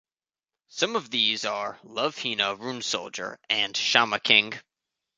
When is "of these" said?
0.95-1.45